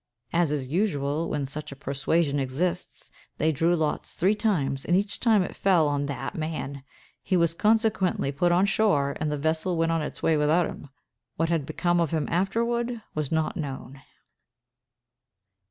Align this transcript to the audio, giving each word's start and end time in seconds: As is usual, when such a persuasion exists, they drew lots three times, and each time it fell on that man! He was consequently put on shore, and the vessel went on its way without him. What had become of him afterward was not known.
As 0.33 0.51
is 0.51 0.65
usual, 0.67 1.29
when 1.29 1.45
such 1.45 1.71
a 1.71 1.75
persuasion 1.75 2.39
exists, 2.39 3.11
they 3.37 3.51
drew 3.51 3.75
lots 3.75 4.15
three 4.15 4.33
times, 4.33 4.83
and 4.83 4.95
each 4.97 5.19
time 5.19 5.43
it 5.43 5.55
fell 5.55 5.87
on 5.87 6.07
that 6.07 6.33
man! 6.33 6.81
He 7.21 7.37
was 7.37 7.53
consequently 7.53 8.31
put 8.31 8.51
on 8.51 8.65
shore, 8.65 9.15
and 9.19 9.31
the 9.31 9.37
vessel 9.37 9.77
went 9.77 9.91
on 9.91 10.01
its 10.01 10.23
way 10.23 10.37
without 10.37 10.65
him. 10.65 10.89
What 11.35 11.49
had 11.49 11.67
become 11.67 11.99
of 11.99 12.09
him 12.09 12.25
afterward 12.31 13.03
was 13.13 13.31
not 13.31 13.55
known. 13.55 14.01